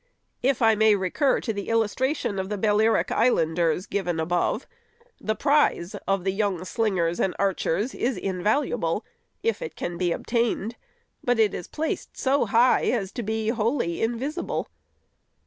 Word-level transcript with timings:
If 0.41 0.63
I 0.63 0.73
may 0.73 0.95
recur 0.95 1.41
to 1.41 1.53
the 1.53 1.69
illustration 1.69 2.39
of 2.39 2.49
the 2.49 2.57
Balearic 2.57 3.11
islanders, 3.11 3.85
given 3.85 4.19
above; 4.19 4.65
the 5.19 5.35
prize 5.35 5.93
of 6.07 6.23
the 6.23 6.31
young 6.31 6.65
slingers 6.65 7.19
and 7.19 7.35
archers 7.37 7.93
is 7.93 8.17
in 8.17 8.41
valuable, 8.41 9.05
if 9.43 9.61
it 9.61 9.75
can 9.75 9.99
be 9.99 10.11
obtained; 10.11 10.75
but 11.23 11.37
it 11.37 11.53
is 11.53 11.67
placed 11.67 12.17
so 12.17 12.45
high 12.47 12.85
as 12.85 13.11
to 13.11 13.21
be 13.21 13.49
wholly 13.49 14.01
invisible. 14.01 14.69